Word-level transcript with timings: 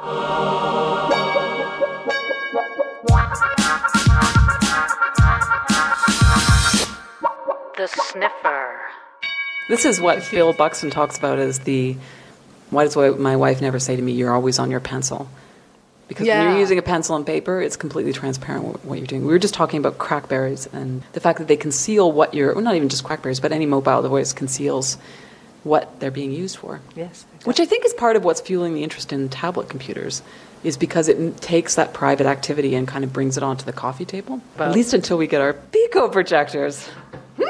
The 0.00 0.06
sniffer. 7.86 8.80
This 9.68 9.84
is 9.84 10.00
what 10.00 10.26
Bill 10.30 10.54
Buxton 10.54 10.88
talks 10.88 11.18
about 11.18 11.38
as 11.38 11.58
the 11.60 11.98
why 12.70 12.84
does 12.84 12.96
my 12.96 13.36
wife 13.36 13.60
never 13.60 13.78
say 13.78 13.94
to 13.94 14.00
me, 14.00 14.12
"You're 14.12 14.32
always 14.32 14.58
on 14.58 14.70
your 14.70 14.80
pencil." 14.80 15.28
Because 16.08 16.26
when 16.26 16.50
you're 16.50 16.58
using 16.58 16.78
a 16.78 16.82
pencil 16.82 17.14
and 17.14 17.26
paper, 17.26 17.60
it's 17.60 17.76
completely 17.76 18.14
transparent 18.14 18.64
what, 18.64 18.84
what 18.86 18.98
you're 18.98 19.06
doing. 19.06 19.26
We 19.26 19.32
were 19.32 19.38
just 19.38 19.54
talking 19.54 19.78
about 19.78 19.98
crackberries 19.98 20.66
and 20.72 21.02
the 21.12 21.20
fact 21.20 21.38
that 21.40 21.48
they 21.48 21.56
conceal 21.56 22.10
what 22.10 22.32
you're, 22.32 22.54
well, 22.54 22.64
not 22.64 22.74
even 22.74 22.88
just 22.88 23.04
crackberries, 23.04 23.40
but 23.40 23.52
any 23.52 23.66
mobile 23.66 24.02
device 24.02 24.32
conceals 24.32 24.96
what 25.64 26.00
they're 26.00 26.10
being 26.10 26.32
used 26.32 26.56
for. 26.56 26.80
Yes, 26.96 27.24
Which 27.44 27.60
I 27.60 27.66
think 27.66 27.84
is 27.84 27.92
part 27.94 28.16
of 28.16 28.24
what's 28.24 28.40
fueling 28.40 28.74
the 28.74 28.82
interest 28.82 29.12
in 29.12 29.28
tablet 29.28 29.68
computers, 29.68 30.22
is 30.62 30.76
because 30.76 31.08
it 31.08 31.40
takes 31.40 31.74
that 31.76 31.92
private 31.94 32.26
activity 32.26 32.74
and 32.74 32.86
kind 32.86 33.04
of 33.04 33.12
brings 33.12 33.36
it 33.36 33.42
onto 33.42 33.64
the 33.64 33.72
coffee 33.72 34.04
table. 34.04 34.40
At 34.58 34.72
least 34.72 34.92
until 34.92 35.16
we 35.18 35.26
get 35.26 35.40
our 35.40 35.54
Pico 35.54 36.08
projectors. 36.08 36.88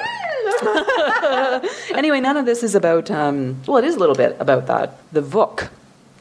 anyway, 1.94 2.20
none 2.20 2.36
of 2.36 2.46
this 2.46 2.62
is 2.62 2.74
about, 2.74 3.10
um, 3.10 3.56
well, 3.66 3.78
it 3.78 3.84
is 3.84 3.96
a 3.96 3.98
little 3.98 4.14
bit 4.14 4.36
about 4.38 4.66
that. 4.66 4.98
The 5.12 5.22
Vook, 5.22 5.68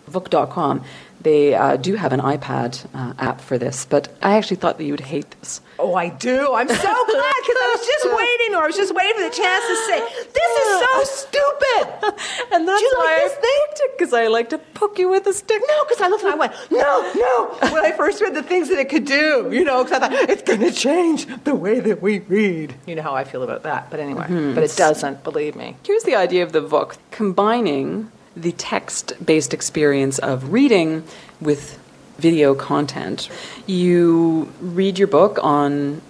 Vook.com, 0.10 0.84
they 1.22 1.54
uh, 1.56 1.76
do 1.78 1.96
have 1.96 2.14
an 2.14 2.20
iPad 2.20 2.86
uh, 2.94 3.14
app 3.20 3.42
for 3.42 3.58
this, 3.58 3.86
but 3.86 4.08
I 4.22 4.38
actually 4.38 4.58
thought 4.58 4.78
that 4.78 4.86
you 4.86 4.94
would 4.94 5.02
hate 5.02 5.30
this. 5.40 5.62
Oh, 5.78 5.96
I 5.96 6.10
do. 6.10 6.54
I'm 6.54 6.68
so 6.68 6.74
glad 6.76 7.36
because 7.42 7.60
I 7.62 7.76
was 7.78 7.86
just 7.86 8.06
waiting, 8.16 8.56
or 8.56 8.64
I 8.64 8.68
was 8.68 8.76
just 8.76 8.94
waiting 8.96 9.16
for 9.16 9.30
the 9.30 9.36
chance 9.36 9.66
to 9.66 9.76
say, 9.88 10.00
"This 10.34 10.52
is 10.64 10.80
so 10.80 11.26
stupid." 11.26 12.16
And 12.52 12.68
that's 12.68 12.80
Do 12.80 12.86
you 12.86 12.94
like 12.98 13.06
why 13.06 13.28
this 13.28 13.38
I 13.38 13.86
it, 13.86 13.98
because 13.98 14.14
I 14.22 14.28
like 14.28 14.50
to 14.50 14.58
poke 14.58 14.98
you 14.98 15.10
with 15.10 15.28
a 15.28 15.34
stick. 15.34 15.62
No, 15.68 15.86
because 15.86 16.02
I 16.02 16.08
looked 16.08 16.24
and 16.24 16.34
I 16.34 16.36
went, 16.36 16.54
no, 16.72 17.12
no. 17.16 17.72
When 17.72 17.86
I 17.86 17.92
first 17.92 18.22
read 18.22 18.34
the 18.34 18.44
things 18.44 18.70
that 18.70 18.80
it 18.80 18.90
could 18.90 19.06
do, 19.06 19.50
you 19.52 19.64
know, 19.64 19.84
because 19.84 20.02
I 20.02 20.10
thought 20.10 20.30
it's 20.30 20.42
going 20.42 20.62
to 20.62 20.72
change 20.72 21.28
the 21.44 21.56
way 21.56 21.80
that 21.80 22.02
we 22.02 22.20
read. 22.20 22.76
You 22.88 22.96
know 22.96 23.04
how 23.04 23.14
I 23.14 23.24
feel 23.24 23.44
about 23.44 23.64
that. 23.64 23.90
But 23.90 24.00
anyway, 24.00 24.28
but 24.54 24.64
it 24.64 24.76
doesn't. 24.76 25.24
Believe 25.24 25.56
me. 25.56 25.76
Here's 25.84 26.04
the 26.04 26.16
idea 26.16 26.44
of 26.44 26.52
the 26.52 26.62
Vook 26.62 26.98
combining 27.12 28.12
the 28.42 28.52
text 28.54 29.14
based 29.24 29.54
experience 29.54 30.20
of 30.20 30.52
reading 30.52 31.04
with 31.42 31.80
video 32.18 32.54
content. 32.54 33.30
You 33.66 34.52
read 34.60 35.00
your 35.00 35.08
book 35.08 35.40
on, 35.42 36.02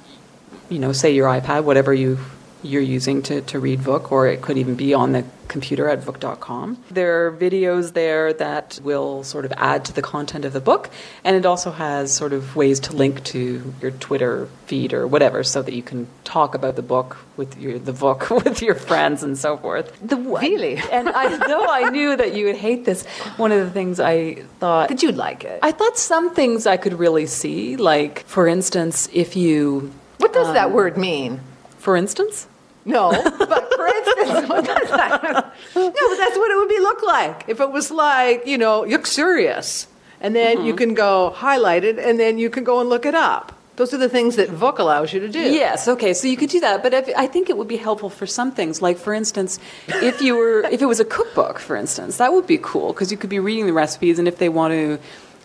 you 0.69 0.79
know, 0.79 0.91
say 0.91 1.11
your 1.11 1.27
iPad, 1.27 1.63
whatever 1.63 1.93
you, 1.93 2.17
you're 2.63 2.81
using 2.81 3.21
to, 3.23 3.41
to 3.41 3.59
read 3.59 3.79
Vook, 3.79 4.11
or 4.11 4.27
it 4.27 4.41
could 4.41 4.57
even 4.57 4.75
be 4.75 4.93
on 4.93 5.11
the 5.11 5.23
computer 5.47 5.89
at 5.89 5.99
Vook.com. 6.01 6.77
There 6.91 7.25
are 7.25 7.31
videos 7.31 7.93
there 7.93 8.31
that 8.33 8.79
will 8.83 9.23
sort 9.23 9.45
of 9.45 9.53
add 9.57 9.85
to 9.85 9.93
the 9.93 10.01
content 10.01 10.45
of 10.45 10.53
the 10.53 10.59
book, 10.61 10.89
and 11.23 11.35
it 11.35 11.45
also 11.45 11.71
has 11.71 12.13
sort 12.13 12.33
of 12.33 12.55
ways 12.55 12.79
to 12.81 12.95
link 12.95 13.23
to 13.25 13.73
your 13.81 13.91
Twitter 13.91 14.47
feed 14.67 14.93
or 14.93 15.07
whatever 15.07 15.43
so 15.43 15.61
that 15.61 15.73
you 15.73 15.81
can 15.81 16.07
talk 16.23 16.53
about 16.53 16.75
the 16.75 16.81
book 16.81 17.17
with 17.35 17.57
your 17.57 17.79
the 17.79 17.93
book 17.93 18.29
with 18.43 18.61
your 18.61 18.75
friends 18.75 19.23
and 19.23 19.37
so 19.37 19.57
forth. 19.57 19.97
The, 20.07 20.17
Really? 20.17 20.77
and 20.91 21.09
I 21.09 21.35
though 21.47 21.65
I 21.65 21.89
knew 21.89 22.15
that 22.15 22.35
you 22.35 22.45
would 22.45 22.57
hate 22.57 22.85
this, 22.85 23.05
one 23.37 23.51
of 23.51 23.59
the 23.65 23.71
things 23.71 23.99
I 23.99 24.35
thought 24.59 24.89
Did 24.89 25.01
you 25.01 25.11
like 25.11 25.43
it? 25.43 25.59
I 25.63 25.71
thought 25.71 25.97
some 25.97 26.33
things 26.33 26.67
I 26.67 26.77
could 26.77 26.93
really 26.93 27.25
see, 27.25 27.75
like 27.75 28.23
for 28.25 28.47
instance, 28.47 29.09
if 29.11 29.35
you 29.35 29.91
what 30.17 30.33
does 30.33 30.53
that 30.53 30.67
um, 30.67 30.73
word 30.73 30.97
mean? 30.97 31.39
For 31.79 31.95
instance, 31.95 32.47
No, 32.85 33.09
but 33.11 33.73
for 33.73 33.87
instance, 33.87 34.49
what 34.53 34.65
does 34.65 34.89
that? 34.89 35.53
No, 35.75 35.91
but 35.91 36.17
that's 36.17 36.37
what 36.37 36.51
it 36.51 36.57
would 36.57 36.69
be 36.69 36.79
look 36.79 37.01
like 37.03 37.45
if 37.47 37.59
it 37.59 37.71
was 37.71 37.91
like 37.91 38.45
you 38.45 38.57
know 38.57 38.81
luxurious, 38.81 39.87
and 40.21 40.35
then 40.35 40.65
you 40.65 40.73
mm-hmm. 40.73 40.77
can 40.77 40.93
go 40.93 41.31
highlight 41.31 41.83
it, 41.83 41.97
and 41.97 42.19
then 42.19 42.37
you 42.37 42.49
can 42.49 42.63
go 42.63 42.79
and 42.79 42.89
look 42.89 43.05
it 43.05 43.15
up. 43.15 43.55
Those 43.79 43.93
are 43.93 43.97
the 43.97 44.09
things 44.09 44.35
that 44.35 44.49
Vook 44.49 44.77
allows 44.77 45.13
you 45.13 45.21
to 45.21 45.29
do. 45.29 45.39
Yes, 45.39 45.87
okay, 45.87 46.13
so 46.13 46.27
you 46.27 46.35
could 46.35 46.49
do 46.49 46.59
that, 46.59 46.83
but 46.83 46.93
if, 46.93 47.09
I 47.15 47.27
think 47.27 47.49
it 47.49 47.55
would 47.55 47.69
be 47.69 47.77
helpful 47.77 48.09
for 48.09 48.27
some 48.27 48.51
things. 48.51 48.81
Like, 48.81 48.97
for 48.97 49.13
instance, 49.13 49.57
if 49.87 50.21
you 50.21 50.35
were, 50.35 50.65
if 50.69 50.81
it 50.81 50.85
was 50.85 50.99
a 50.99 51.05
cookbook, 51.05 51.59
for 51.59 51.77
instance, 51.77 52.17
that 52.17 52.33
would 52.33 52.45
be 52.45 52.57
cool 52.61 52.91
because 52.91 53.09
you 53.09 53.17
could 53.17 53.29
be 53.29 53.39
reading 53.39 53.67
the 53.67 53.71
recipes, 53.71 54.19
and 54.19 54.27
if 54.27 54.37
they 54.37 54.49
want 54.49 54.73
to 54.73 54.99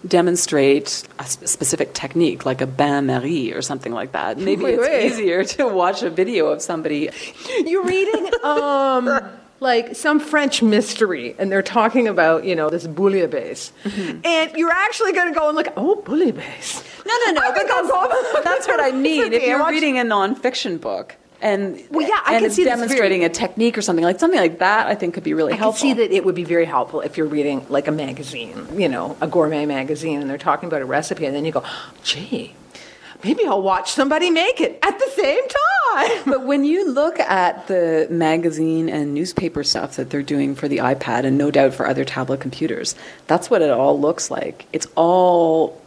demonstrate 0.07 1.03
a 1.19 1.25
sp- 1.27 1.47
specific 1.47 1.95
technique, 1.95 2.45
like 2.47 2.61
a 2.61 2.67
bain 2.67 3.07
marie 3.07 3.53
or 3.53 3.63
something 3.63 3.93
like 3.93 4.13
that, 4.13 4.39
maybe 4.49 4.65
Wait, 4.65 4.75
it's 4.75 4.83
wait. 4.89 5.07
easier 5.07 5.45
to 5.45 5.67
watch 5.69 6.03
a 6.03 6.11
video 6.11 6.47
of 6.49 6.63
somebody. 6.63 7.11
You're 7.65 7.85
reading 7.85 8.31
um, 8.43 9.21
like 9.61 9.97
some 9.97 10.21
French 10.21 10.63
mystery, 10.63 11.35
and 11.39 11.51
they're 11.51 11.63
talking 11.63 12.07
about 12.09 12.45
you 12.45 12.55
know 12.55 12.69
this 12.71 12.87
bouillabaisse, 12.87 13.71
and 14.25 14.53
you're 14.57 14.71
actually 14.71 15.13
going 15.13 15.33
to 15.33 15.39
go 15.39 15.49
and 15.49 15.57
look. 15.57 15.69
Oh, 15.77 16.03
bouillabaisse. 16.05 16.85
No, 17.07 17.15
no, 17.27 17.33
no, 17.33 17.41
I 17.51 17.53
think 17.53 17.71
I'll 17.71 17.83
that's, 18.09 18.33
go- 18.33 18.43
that's 18.43 18.67
what 18.69 18.81
I 18.81 18.91
mean. 18.93 19.33
If 19.33 19.43
you're 19.45 19.59
watch- 19.61 19.71
reading 19.73 19.99
a 19.99 20.03
nonfiction 20.03 20.81
book. 20.81 21.17
And, 21.45 21.79
Well, 21.91 22.09
yeah, 22.09 22.21
I 22.25 22.41
can 22.41 22.51
see 22.51 22.65
very- 22.65 22.75
demonstrating 22.75 23.23
a 23.23 23.29
technique 23.29 23.77
or 23.77 23.83
something 23.83 24.03
like 24.05 24.19
something 24.19 24.41
like 24.41 24.61
that. 24.61 24.87
I 24.87 24.95
think 24.95 25.13
could 25.13 25.23
be 25.25 25.35
really 25.35 25.53
helpful. 25.55 25.87
I 25.87 25.93
can 25.93 25.99
see 25.99 26.03
that 26.03 26.11
it 26.17 26.25
would 26.25 26.35
be 26.35 26.45
very 26.45 26.65
helpful 26.65 27.03
if 27.03 27.19
you're 27.19 27.27
reading 27.27 27.67
like 27.69 27.87
a 27.87 27.93
magazine, 27.93 28.67
you 28.75 28.89
know, 28.89 29.15
a 29.21 29.27
gourmet 29.27 29.67
magazine, 29.67 30.23
and 30.23 30.31
they're 30.31 30.39
talking 30.39 30.69
about 30.69 30.81
a 30.81 30.87
recipe, 30.87 31.27
and 31.27 31.37
then 31.37 31.45
you 31.45 31.53
go, 31.53 31.63
gee, 32.03 32.55
maybe 33.23 33.45
I'll 33.45 33.61
watch 33.61 33.93
somebody 33.93 34.31
make 34.31 34.59
it 34.63 34.79
at 34.83 34.99
the 34.99 35.11
same 35.15 35.43
time. 35.43 35.51
But 36.27 36.45
when 36.47 36.65
you 36.65 36.91
look 36.91 37.21
at 37.21 37.69
the 37.69 38.09
magazine 38.11 38.89
and 38.89 39.13
newspaper 39.15 39.63
stuff 39.63 39.95
that 39.97 40.09
they're 40.11 40.23
doing 40.23 40.55
for 40.57 40.67
the 40.67 40.79
iPad, 40.79 41.25
and 41.27 41.37
no 41.37 41.51
doubt 41.53 41.75
for 41.75 41.87
other 41.87 42.05
tablet 42.07 42.41
computers, 42.41 42.97
that's 43.27 43.51
what 43.51 43.61
it 43.63 43.71
all 43.71 44.01
looks 44.01 44.31
like. 44.31 44.65
It's 44.73 44.89
all 44.97 45.81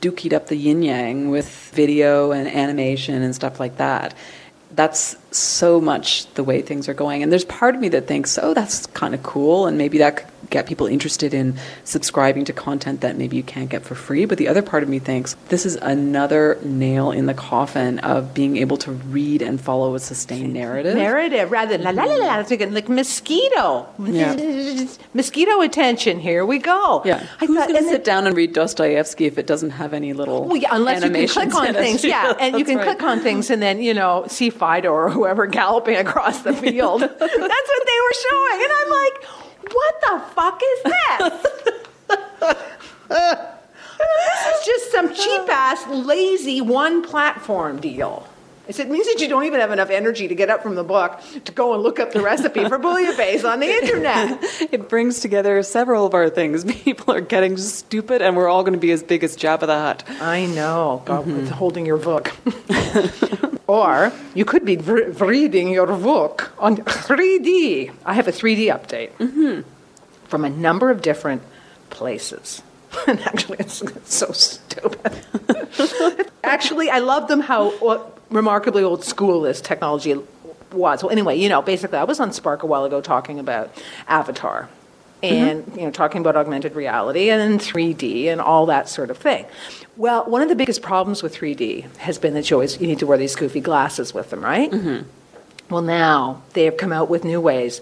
dookied 0.00 0.32
up 0.32 0.46
the 0.46 0.56
yin 0.56 0.82
yang 0.82 1.30
with 1.30 1.48
video 1.74 2.30
and 2.30 2.46
animation 2.48 3.22
and 3.22 3.34
stuff 3.34 3.58
like 3.60 3.76
that. 3.78 4.14
That's 4.72 5.16
so 5.30 5.80
much 5.80 6.32
the 6.34 6.44
way 6.44 6.62
things 6.62 6.88
are 6.88 6.94
going. 6.94 7.22
And 7.22 7.32
there's 7.32 7.44
part 7.44 7.74
of 7.74 7.80
me 7.80 7.88
that 7.90 8.06
thinks, 8.06 8.38
oh, 8.38 8.54
that's 8.54 8.86
kind 8.86 9.14
of 9.14 9.22
cool, 9.22 9.66
and 9.66 9.76
maybe 9.76 9.98
that 9.98 10.16
could 10.16 10.29
get 10.50 10.66
people 10.66 10.86
interested 10.86 11.32
in 11.32 11.58
subscribing 11.84 12.44
to 12.44 12.52
content 12.52 13.00
that 13.00 13.16
maybe 13.16 13.36
you 13.36 13.42
can't 13.42 13.70
get 13.70 13.84
for 13.84 13.94
free. 13.94 14.24
But 14.24 14.38
the 14.38 14.48
other 14.48 14.62
part 14.62 14.82
of 14.82 14.88
me 14.88 14.98
thinks 14.98 15.34
this 15.48 15.64
is 15.64 15.76
another 15.76 16.58
nail 16.62 17.10
in 17.10 17.26
the 17.26 17.34
coffin 17.34 17.98
of 18.00 18.34
being 18.34 18.56
able 18.56 18.76
to 18.78 18.92
read 18.92 19.42
and 19.42 19.60
follow 19.60 19.94
a 19.94 20.00
sustained 20.00 20.52
narrative. 20.52 20.96
Narrative 20.96 21.50
rather 21.50 21.76
than 21.76 21.82
la 21.82 22.02
la 22.02 22.12
la 22.12 22.36
la, 22.36 22.66
like, 22.70 22.88
mosquito. 22.88 23.86
Yeah. 23.98 24.86
Mosquito 25.14 25.60
attention, 25.60 26.20
here 26.20 26.44
we 26.44 26.58
go. 26.58 27.02
yeah, 27.04 27.26
I 27.40 27.46
who's 27.46 27.56
going 27.56 27.84
to 27.84 27.90
sit 27.90 28.04
down 28.04 28.26
and 28.26 28.36
read 28.36 28.52
Dostoevsky 28.52 29.26
if 29.26 29.38
it 29.38 29.46
doesn't 29.46 29.70
have 29.70 29.92
any 29.92 30.12
little? 30.12 30.44
Well, 30.44 30.56
yeah, 30.56 30.68
unless 30.72 31.02
you 31.02 31.10
can 31.10 31.28
click 31.28 31.54
on 31.54 31.74
things, 31.74 32.04
yeah, 32.04 32.34
and 32.40 32.58
you 32.58 32.64
can 32.64 32.76
right. 32.76 32.84
click 32.84 33.02
on 33.02 33.20
things, 33.20 33.50
and 33.50 33.62
then 33.62 33.82
you 33.82 33.94
know 33.94 34.24
see 34.28 34.50
Fido 34.50 34.92
or 34.92 35.10
whoever 35.10 35.46
galloping 35.46 35.96
across 35.96 36.42
the 36.42 36.52
field. 36.52 37.00
That's 37.20 37.20
what 37.20 37.20
they 37.28 37.98
were 38.06 38.16
showing, 38.28 38.62
and 38.62 38.72
I'm 38.80 38.90
like, 38.90 39.49
what 39.72 40.00
the 40.00 40.20
fuck 40.34 40.60
is 40.62 40.82
this? 40.82 41.50
this 43.98 44.58
is 44.58 44.66
just 44.66 44.92
some 44.92 45.14
cheap 45.14 45.48
ass, 45.48 45.86
lazy 45.88 46.60
one 46.60 47.02
platform 47.02 47.80
deal. 47.80 48.26
I 48.70 48.72
said, 48.72 48.86
it 48.86 48.92
means 48.92 49.06
that 49.12 49.20
you 49.20 49.28
don't 49.28 49.44
even 49.46 49.58
have 49.58 49.72
enough 49.72 49.90
energy 49.90 50.28
to 50.28 50.34
get 50.36 50.48
up 50.48 50.62
from 50.62 50.76
the 50.76 50.84
book 50.84 51.20
to 51.44 51.50
go 51.50 51.74
and 51.74 51.82
look 51.82 51.98
up 51.98 52.12
the 52.12 52.20
recipe 52.20 52.68
for 52.68 52.78
bouillabaisse 52.78 53.44
on 53.52 53.58
the 53.58 53.66
internet. 53.66 54.38
It 54.72 54.88
brings 54.88 55.18
together 55.18 55.60
several 55.64 56.06
of 56.06 56.14
our 56.14 56.30
things. 56.30 56.64
People 56.84 57.12
are 57.12 57.20
getting 57.20 57.56
stupid, 57.56 58.22
and 58.22 58.36
we're 58.36 58.48
all 58.48 58.62
going 58.62 58.74
to 58.74 58.78
be 58.78 58.92
as 58.92 59.02
big 59.02 59.24
as 59.24 59.36
Jabba 59.36 59.66
the 59.66 59.74
Hutt. 59.74 60.04
I 60.20 60.46
know, 60.46 61.02
God, 61.04 61.26
mm-hmm. 61.26 61.36
with 61.38 61.50
holding 61.50 61.84
your 61.84 61.96
book. 61.96 62.32
or 63.70 64.12
you 64.34 64.44
could 64.44 64.64
be 64.64 64.76
reading 64.76 65.68
your 65.68 65.86
book 65.86 66.50
on 66.58 66.78
3D. 66.78 67.92
I 68.04 68.14
have 68.14 68.26
a 68.26 68.32
3D 68.32 68.66
update 68.66 69.12
mm-hmm. 69.12 69.60
from 70.24 70.44
a 70.44 70.50
number 70.50 70.90
of 70.90 71.02
different 71.02 71.42
places. 71.88 72.62
and 73.06 73.20
actually, 73.20 73.58
it's, 73.60 73.80
it's 73.80 74.12
so 74.12 74.32
stupid. 74.32 75.14
actually, 76.44 76.90
I 76.90 76.98
love 76.98 77.28
them 77.28 77.38
how 77.38 77.70
what 77.78 78.18
remarkably 78.28 78.82
old 78.82 79.04
school 79.04 79.42
this 79.42 79.60
technology 79.60 80.16
was. 80.72 81.04
Well, 81.04 81.12
anyway, 81.12 81.36
you 81.36 81.48
know, 81.48 81.62
basically, 81.62 81.98
I 81.98 82.04
was 82.04 82.18
on 82.18 82.32
Spark 82.32 82.64
a 82.64 82.66
while 82.66 82.84
ago 82.84 83.00
talking 83.00 83.38
about 83.38 83.72
Avatar 84.08 84.68
and 85.22 85.70
you 85.76 85.82
know 85.82 85.90
talking 85.90 86.20
about 86.20 86.36
augmented 86.36 86.74
reality 86.74 87.30
and 87.30 87.60
3D 87.60 88.26
and 88.26 88.40
all 88.40 88.66
that 88.66 88.88
sort 88.88 89.10
of 89.10 89.18
thing. 89.18 89.46
Well, 89.96 90.24
one 90.24 90.42
of 90.42 90.48
the 90.48 90.54
biggest 90.54 90.82
problems 90.82 91.22
with 91.22 91.34
3D 91.34 91.96
has 91.98 92.18
been 92.18 92.34
that 92.34 92.48
you 92.50 92.56
always 92.56 92.80
you 92.80 92.86
need 92.86 92.98
to 93.00 93.06
wear 93.06 93.18
these 93.18 93.36
goofy 93.36 93.60
glasses 93.60 94.14
with 94.14 94.30
them, 94.30 94.42
right? 94.42 94.72
Well, 95.68 95.82
now 95.82 96.42
they 96.54 96.64
have 96.64 96.76
come 96.76 96.92
out 96.92 97.08
with 97.08 97.24
new 97.24 97.40
ways. 97.40 97.80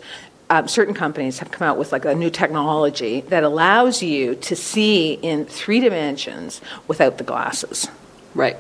Um, 0.51 0.67
certain 0.67 0.95
companies 0.95 1.39
have 1.41 1.51
come 1.51 1.69
out 1.69 1.79
with 1.79 1.93
like 1.93 2.05
a 2.07 2.15
new 2.15 2.31
technology 2.31 3.21
that 3.23 3.45
allows 3.45 4.03
you 4.03 4.35
to 4.37 4.57
see 4.57 5.13
in 5.13 5.45
three 5.45 5.81
dimensions 5.81 6.61
without 6.87 7.19
the 7.19 7.25
glasses. 7.25 7.89
Right. 8.35 8.57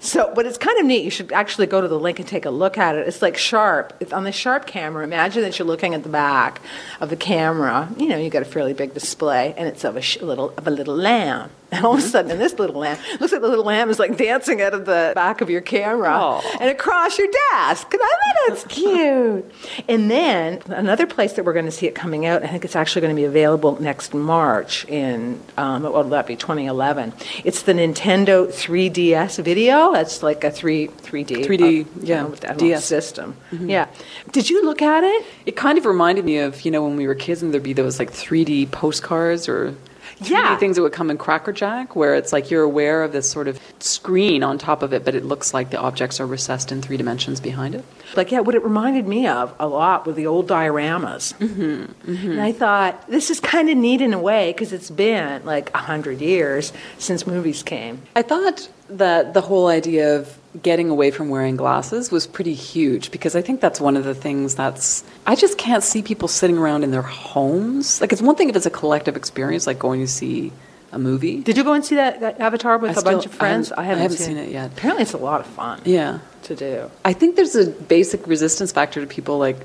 So, 0.00 0.32
but 0.34 0.46
it's 0.46 0.58
kind 0.58 0.78
of 0.78 0.86
neat. 0.86 1.04
You 1.04 1.10
should 1.10 1.32
actually 1.32 1.66
go 1.66 1.80
to 1.80 1.88
the 1.88 1.98
link 1.98 2.18
and 2.18 2.28
take 2.28 2.44
a 2.44 2.50
look 2.50 2.78
at 2.78 2.94
it. 2.94 3.06
It's 3.06 3.22
like 3.22 3.36
Sharp. 3.36 3.92
It's 4.00 4.12
on 4.12 4.24
the 4.24 4.32
Sharp 4.32 4.66
camera. 4.66 5.04
Imagine 5.04 5.42
that 5.42 5.58
you're 5.58 5.68
looking 5.68 5.94
at 5.94 6.02
the 6.02 6.08
back 6.08 6.60
of 7.00 7.10
the 7.10 7.16
camera. 7.16 7.88
You 7.96 8.08
know, 8.08 8.16
you 8.16 8.30
got 8.30 8.42
a 8.42 8.46
fairly 8.46 8.72
big 8.72 8.94
display, 8.94 9.54
and 9.56 9.68
it's 9.68 9.84
of 9.84 9.96
a 9.96 10.02
sh- 10.02 10.20
little 10.20 10.50
of 10.56 10.66
a 10.66 10.70
little 10.70 10.94
lamb. 10.96 11.50
And 11.72 11.84
all 11.84 11.94
of 11.94 11.98
a 11.98 12.02
sudden, 12.02 12.30
in 12.30 12.38
this 12.38 12.58
little 12.58 12.76
lamb, 12.80 12.96
looks 13.18 13.32
like 13.32 13.40
the 13.42 13.48
little 13.48 13.64
lamb 13.64 13.90
is 13.90 13.98
like 13.98 14.16
dancing 14.16 14.62
out 14.62 14.72
of 14.72 14.84
the 14.86 15.12
back 15.16 15.40
of 15.40 15.50
your 15.50 15.60
camera 15.60 16.10
Aw. 16.10 16.58
and 16.60 16.70
across 16.70 17.18
your 17.18 17.26
desk. 17.52 17.92
And 17.92 18.00
I 18.02 18.14
think 18.22 18.48
that's 18.48 18.64
cute. 18.72 19.52
And 19.88 20.10
then 20.10 20.62
another 20.66 21.06
place 21.06 21.32
that 21.32 21.44
we're 21.44 21.52
going 21.52 21.64
to 21.64 21.72
see 21.72 21.86
it 21.86 21.94
coming 21.94 22.24
out, 22.24 22.44
I 22.44 22.46
think 22.46 22.64
it's 22.64 22.76
actually 22.76 23.02
going 23.02 23.16
to 23.16 23.20
be 23.20 23.24
available 23.24 23.80
next 23.80 24.14
March 24.14 24.84
in, 24.86 25.40
um, 25.56 25.82
what 25.82 25.92
will 25.92 26.04
that 26.10 26.26
be, 26.26 26.36
2011. 26.36 27.12
It's 27.44 27.62
the 27.62 27.72
Nintendo 27.72 28.46
3DS 28.46 29.42
video. 29.42 29.92
That's 29.92 30.22
like 30.22 30.44
a 30.44 30.50
3, 30.50 30.86
3D. 30.88 31.44
3D, 31.46 31.84
uh, 31.84 31.88
yeah, 32.02 32.24
with 32.24 32.40
that 32.40 32.58
DS. 32.58 32.84
system. 32.84 33.36
Yeah. 33.50 33.88
Did 34.30 34.48
you 34.48 34.64
look 34.64 34.82
at 34.82 35.02
it? 35.02 35.26
It 35.46 35.56
kind 35.56 35.78
of 35.78 35.84
reminded 35.84 36.24
me 36.24 36.38
of, 36.38 36.64
you 36.64 36.70
know, 36.70 36.84
when 36.84 36.96
we 36.96 37.06
were 37.08 37.14
kids 37.16 37.42
and 37.42 37.52
there'd 37.52 37.62
be 37.62 37.72
those 37.72 37.98
like 37.98 38.12
3D 38.12 38.70
postcards 38.70 39.48
or 39.48 39.72
3D 39.72 39.76
Yeah. 40.20 40.56
things 40.56 40.76
that 40.76 40.82
would 40.82 40.92
come 40.92 41.10
in 41.10 41.18
Cracker 41.18 41.52
Jack 41.52 41.94
where 41.94 42.14
it's 42.14 42.32
like 42.32 42.50
you're 42.50 42.62
aware 42.62 43.02
of 43.02 43.12
this 43.12 43.28
sort 43.30 43.48
of 43.48 43.60
screen 43.80 44.42
on 44.42 44.56
top 44.58 44.82
of 44.82 44.92
it, 44.94 45.04
but 45.04 45.14
it 45.14 45.24
looks 45.24 45.52
like 45.52 45.70
the 45.70 45.78
objects 45.78 46.20
are 46.20 46.26
recessed 46.26 46.72
in 46.72 46.80
three 46.80 46.96
dimensions 46.96 47.38
behind 47.40 47.74
it. 47.74 47.84
Like, 48.14 48.32
yeah, 48.32 48.40
what 48.40 48.54
it 48.54 48.62
reminded 48.64 49.06
me 49.06 49.26
of 49.26 49.54
a 49.60 49.66
lot 49.68 50.06
were 50.06 50.12
the 50.14 50.26
old 50.26 50.48
dioramas. 50.48 51.34
Mm-hmm, 51.34 52.30
And 52.30 52.40
I 52.40 52.52
thought, 52.52 53.06
this 53.08 53.30
is 53.30 53.40
kind 53.40 53.68
of 53.68 53.76
neat 53.76 54.00
in 54.00 54.14
a 54.14 54.18
way 54.18 54.52
because 54.52 54.72
it's 54.72 54.90
been 54.90 55.44
like 55.44 55.68
a 55.70 55.78
100 55.78 56.20
years 56.20 56.72
since 56.98 57.26
movies 57.26 57.62
came. 57.62 58.02
I 58.14 58.22
thought 58.22 58.68
that 58.88 59.34
the 59.34 59.40
whole 59.40 59.66
idea 59.68 60.16
of 60.18 60.38
getting 60.62 60.88
away 60.88 61.10
from 61.10 61.28
wearing 61.28 61.56
glasses 61.56 62.10
was 62.10 62.26
pretty 62.26 62.54
huge 62.54 63.10
because 63.10 63.36
I 63.36 63.42
think 63.42 63.60
that's 63.60 63.80
one 63.80 63.96
of 63.96 64.04
the 64.04 64.14
things 64.14 64.54
that's. 64.54 65.04
I 65.26 65.34
just 65.34 65.58
can't 65.58 65.82
see 65.82 66.02
people 66.02 66.28
sitting 66.28 66.56
around 66.56 66.84
in 66.84 66.90
their 66.92 67.02
homes. 67.02 68.00
Like, 68.00 68.12
it's 68.12 68.22
one 68.22 68.36
thing 68.36 68.48
if 68.48 68.56
it's 68.56 68.66
a 68.66 68.70
collective 68.70 69.16
experience, 69.16 69.66
like 69.66 69.78
going 69.78 70.00
to 70.00 70.06
see 70.08 70.52
a 70.92 70.98
movie. 70.98 71.40
Did 71.42 71.56
you 71.56 71.64
go 71.64 71.72
and 71.72 71.84
see 71.84 71.96
that, 71.96 72.20
that 72.20 72.40
Avatar 72.40 72.78
with 72.78 72.90
I 72.90 72.94
a 72.94 72.96
still- 73.00 73.12
bunch 73.12 73.26
of 73.26 73.34
friends? 73.34 73.72
I 73.72 73.82
haven't- 73.82 73.98
I 73.98 74.02
haven't 74.02 74.16
seen 74.18 74.36
it 74.36 74.50
yet. 74.50 74.70
Apparently, 74.72 75.02
it's 75.02 75.12
a 75.14 75.18
lot 75.18 75.40
of 75.40 75.46
fun 75.46 75.80
Yeah. 75.84 76.20
to 76.44 76.54
do. 76.54 76.90
I 77.04 77.12
think 77.12 77.36
there's 77.36 77.56
a 77.56 77.66
basic 77.66 78.26
resistance 78.26 78.70
factor 78.72 79.00
to 79.00 79.06
people 79.06 79.36
like, 79.38 79.56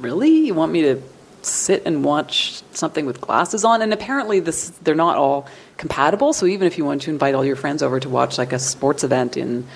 really? 0.00 0.46
You 0.46 0.54
want 0.54 0.70
me 0.70 0.82
to 0.82 1.02
sit 1.44 1.82
and 1.86 2.04
watch 2.04 2.62
something 2.72 3.06
with 3.06 3.20
glasses 3.20 3.64
on? 3.64 3.82
And 3.82 3.92
apparently, 3.92 4.40
this 4.40 4.70
they're 4.82 4.94
not 4.94 5.16
all 5.16 5.46
compatible. 5.76 6.32
So 6.32 6.46
even 6.46 6.66
if 6.66 6.78
you 6.78 6.84
want 6.84 7.02
to 7.02 7.10
invite 7.10 7.34
all 7.34 7.44
your 7.44 7.56
friends 7.56 7.82
over 7.82 7.98
to 8.00 8.08
watch 8.08 8.38
like 8.38 8.52
a 8.52 8.58
sports 8.58 9.04
event 9.04 9.36
in 9.36 9.66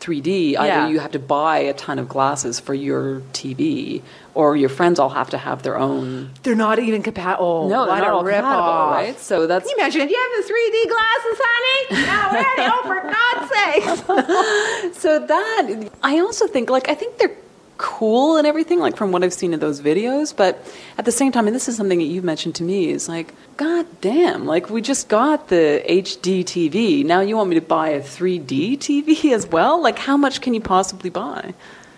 3D, 0.00 0.52
Yeah. 0.52 0.62
either 0.62 0.92
you 0.92 0.98
have 0.98 1.12
to 1.12 1.18
buy 1.18 1.58
a 1.58 1.74
ton 1.74 1.98
of 1.98 2.08
glasses 2.08 2.58
for 2.58 2.72
your 2.72 3.20
TV, 3.34 4.00
or 4.34 4.56
your 4.56 4.70
friends 4.70 4.98
all 4.98 5.10
have 5.10 5.28
to 5.30 5.36
have 5.38 5.62
their 5.62 5.78
own. 5.78 6.30
They're 6.42 6.54
not 6.54 6.78
even 6.78 7.02
compatible. 7.02 7.64
Oh, 7.66 7.68
no, 7.68 7.80
what 7.80 7.86
they're 7.88 7.98
not 7.98 8.10
all 8.14 8.22
compatible, 8.22 8.48
off. 8.52 8.94
right? 8.94 9.20
So 9.20 9.46
that's 9.46 9.66
Can 9.68 9.76
you 9.76 9.82
imagine? 9.84 10.06
Do 10.06 10.14
you 10.14 10.20
have 10.24 10.46
the 10.46 10.52
3D 10.52 10.88
glasses, 10.94 11.40
honey? 11.44 12.06
No, 12.06 12.20
ready? 12.32 12.72
Oh, 12.72 12.82
for 12.88 13.00
God's 13.12 13.50
sakes. 13.52 14.96
So 15.02 15.18
that 15.18 15.90
I 16.02 16.18
also 16.20 16.46
think 16.46 16.70
like 16.70 16.88
I 16.88 16.94
think 16.94 17.18
they're 17.18 17.36
cool 17.80 18.36
and 18.36 18.46
everything 18.46 18.78
like 18.78 18.94
from 18.94 19.10
what 19.10 19.24
I've 19.24 19.32
seen 19.32 19.54
in 19.54 19.60
those 19.60 19.80
videos, 19.80 20.36
but 20.36 20.62
at 20.98 21.06
the 21.06 21.12
same 21.12 21.32
time, 21.32 21.46
and 21.46 21.56
this 21.56 21.66
is 21.66 21.76
something 21.78 21.98
that 21.98 22.04
you've 22.04 22.24
mentioned 22.24 22.54
to 22.56 22.62
me, 22.62 22.90
is 22.90 23.08
like, 23.08 23.32
God 23.56 23.86
damn, 24.02 24.44
like 24.44 24.68
we 24.68 24.82
just 24.82 25.08
got 25.08 25.48
the 25.48 25.82
HD 25.88 26.44
TV. 26.44 27.04
Now 27.06 27.20
you 27.20 27.38
want 27.38 27.48
me 27.48 27.54
to 27.54 27.62
buy 27.62 27.88
a 27.88 28.00
3D 28.00 28.78
TV 28.78 29.32
as 29.32 29.46
well? 29.46 29.82
Like 29.82 29.98
how 29.98 30.18
much 30.18 30.42
can 30.42 30.52
you 30.52 30.60
possibly 30.60 31.08
buy? 31.08 31.54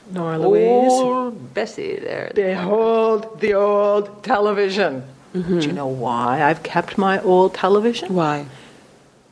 Nora 0.08 0.38
Louise. 0.38 0.93
Old 0.93 1.52
Bessie 1.52 1.99
there. 1.99 2.31
Behold 2.32 3.40
the 3.40 3.55
old 3.55 4.23
television. 4.23 5.02
Do 5.32 5.61
you 5.61 5.73
know 5.73 5.87
why 5.87 6.43
I've 6.43 6.62
kept 6.62 6.99
my 6.99 7.19
old 7.23 7.55
television? 7.55 8.14
Why? 8.14 8.46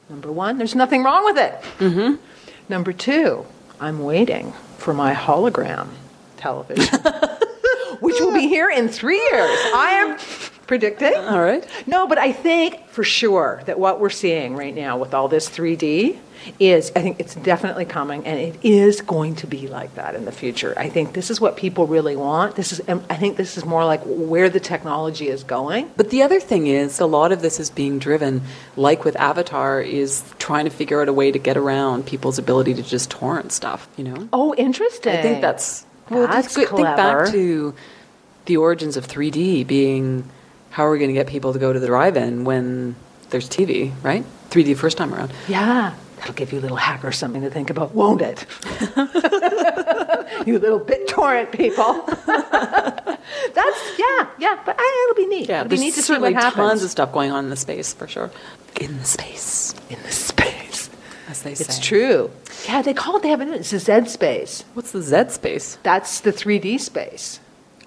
Number 0.09 0.33
one, 0.33 0.59
there's 0.59 0.75
nothing 0.75 1.05
wrong 1.05 1.25
with 1.27 1.39
it. 1.39 1.53
Mm-hmm. 1.79 2.15
Number 2.71 2.93
two, 2.93 3.45
I'm 3.79 4.03
waiting 4.03 4.53
for 4.79 4.95
my 4.95 5.15
hologram 5.15 5.89
television, 6.41 6.99
which 8.01 8.19
will 8.21 8.33
be 8.33 8.49
here 8.49 8.71
in 8.71 8.89
three 8.89 9.21
years. 9.31 9.51
I 9.75 9.91
am 10.01 10.19
predicting. 10.71 11.15
All 11.17 11.41
right. 11.41 11.67
No, 11.89 12.07
but 12.07 12.17
I 12.19 12.33
think 12.33 12.89
for 12.91 13.03
sure 13.03 13.61
that 13.67 13.79
what 13.79 13.99
we're 13.99 14.09
seeing 14.09 14.55
right 14.55 14.73
now 14.73 14.99
with 14.99 15.15
all 15.15 15.27
this 15.27 15.49
3D 15.49 16.17
is, 16.61 16.93
I 16.95 17.03
think 17.03 17.19
it's 17.19 17.35
definitely 17.35 17.87
coming, 17.87 18.25
and 18.25 18.39
it 18.39 18.57
is 18.63 19.01
going 19.01 19.35
to 19.37 19.49
be 19.49 19.67
like 19.67 19.97
that 19.97 20.15
in 20.15 20.27
the 20.27 20.33
future. 20.33 20.73
I 20.77 20.89
think 20.89 21.13
this 21.13 21.29
is 21.29 21.41
what 21.41 21.57
people 21.57 21.89
really 21.89 22.15
want. 22.15 22.55
This 22.55 22.73
is, 22.73 22.81
um, 22.89 23.03
I 23.11 23.17
think 23.17 23.37
this 23.37 23.59
is 23.59 23.65
more 23.65 23.85
like 23.85 24.03
where 24.05 24.49
the 24.49 24.61
technology 24.61 25.27
is 25.27 25.43
going. 25.43 25.91
But 25.97 26.11
the 26.11 26.23
other 26.23 26.39
thing 26.39 26.69
is, 26.69 27.01
a 27.01 27.07
lot 27.07 27.33
of 27.33 27.43
this 27.43 27.59
is 27.59 27.69
being 27.69 27.99
driven, 27.99 28.43
like 28.77 29.05
with 29.05 29.17
Avatar, 29.17 29.81
is 29.81 30.23
trying 30.39 30.67
to 30.67 30.71
figure 30.71 31.03
out 31.03 31.09
a 31.09 31.13
way 31.13 31.33
to 31.33 31.39
get 31.39 31.57
around 31.57 32.07
people's 32.07 32.39
ability 32.39 32.75
to 32.75 32.83
just 32.85 33.11
torrent 33.11 33.51
stuff, 33.51 33.89
you 33.97 34.05
know? 34.05 34.29
Oh, 34.33 34.55
interesting. 34.55 35.17
I 35.17 35.21
think 35.21 35.41
that's 35.41 35.85
well. 36.11 36.27
That's 36.27 36.55
think, 36.55 36.69
think 36.69 36.83
back 36.83 37.31
to 37.31 37.75
the 38.47 38.57
origins 38.57 38.97
of 38.97 39.07
3D 39.07 39.67
being 39.67 40.29
how 40.71 40.87
are 40.87 40.91
we 40.91 40.99
going 40.99 41.09
to 41.09 41.15
get 41.15 41.27
people 41.27 41.53
to 41.53 41.59
go 41.59 41.73
to 41.73 41.81
the 41.81 41.87
drive-in 41.87 42.45
when 42.45 42.95
there's 43.31 43.49
TV, 43.49 43.93
right? 44.03 44.25
3D 44.51 44.77
first 44.77 44.97
time 44.97 45.15
around. 45.15 45.33
Yeah, 45.49 45.95
that'll 46.17 46.35
give 46.35 46.53
you 46.53 46.59
a 46.59 46.63
little 46.63 46.77
hacker 46.77 47.13
something 47.13 47.43
to 47.43 47.51
think 47.51 47.71
about, 47.71 47.95
won't 47.95 48.23
it? 48.23 48.47
you 50.47 50.59
little 50.59 50.81
BitTorrent 50.81 51.53
people. 51.53 52.03
That's 53.55 53.99
yeah, 53.99 54.27
yeah, 54.39 54.61
but 54.65 54.77
I, 54.79 55.09
it'll 55.09 55.23
be 55.23 55.27
neat. 55.35 55.49
Yeah, 55.49 55.61
it'll 55.61 55.71
be 55.71 55.79
neat 55.79 55.95
to 55.95 56.03
see 56.03 56.19
what 56.19 56.33
happens 56.33 56.55
tons 56.55 56.83
of 56.85 56.91
stuff 56.91 57.13
going 57.13 57.31
on 57.31 57.45
in 57.45 57.51
the 57.51 57.57
space 57.57 57.93
for 57.93 58.09
sure. 58.09 58.31
In 58.81 58.99
the 58.99 59.05
space, 59.05 59.75
in 59.89 60.01
the 60.03 60.11
space. 60.11 60.90
As 61.31 61.43
they 61.43 61.55
say. 61.55 61.65
It's 61.65 61.79
true. 61.79 62.31
Yeah, 62.67 62.83
they 62.83 62.95
call 62.95 63.17
it. 63.17 63.23
They 63.23 63.29
have 63.31 63.41
it. 63.41 63.49
It's 63.49 63.71
the 63.71 63.79
Z 63.79 64.07
space. 64.09 64.65
What's 64.75 64.93
the 64.93 65.03
Z 65.03 65.31
space? 65.31 65.79
That's 65.83 66.21
the 66.21 66.33
3D 66.33 66.79
space. 66.81 67.41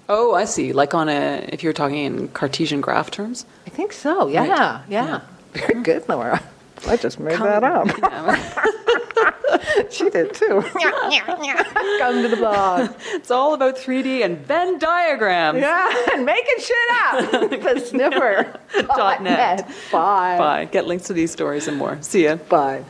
Oh, 0.08 0.34
I 0.34 0.44
see. 0.44 0.72
Like 0.72 0.94
on 0.94 1.08
a, 1.08 1.48
if 1.52 1.62
you're 1.62 1.72
talking 1.72 1.98
in 1.98 2.28
Cartesian 2.28 2.80
graph 2.80 3.10
terms. 3.10 3.46
I 3.66 3.70
think 3.70 3.92
so. 3.92 4.28
Yeah, 4.28 4.46
Right. 4.48 4.80
yeah. 4.88 5.20
Very 5.52 5.82
good, 5.82 6.08
Laura. 6.08 6.42
I 6.86 6.96
just 6.96 7.18
made 7.20 7.38
that 7.38 7.64
up. 7.64 7.88
she 9.90 10.10
did 10.10 10.34
too. 10.34 10.60
Come 10.62 12.22
to 12.22 12.28
the 12.28 12.36
blog. 12.36 12.90
It's 13.14 13.30
all 13.30 13.54
about 13.54 13.76
3D 13.78 14.22
and 14.24 14.36
Venn 14.38 14.78
diagrams. 14.78 15.60
Yeah, 15.60 15.94
and 16.12 16.26
making 16.26 16.56
shit 16.58 16.76
up. 16.92 17.30
the 17.50 17.80
sniffer. 17.86 18.58
Dot 18.94 19.22
net. 19.22 19.66
Bye. 19.90 20.36
Bye. 20.36 20.64
Get 20.66 20.86
links 20.86 21.06
to 21.06 21.14
these 21.14 21.30
stories 21.30 21.68
and 21.68 21.78
more. 21.78 21.96
See 22.02 22.24
ya. 22.24 22.36
Bye. 22.36 22.84